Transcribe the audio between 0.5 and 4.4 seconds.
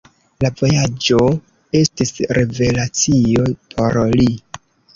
vojaĝo estis revelacio por li.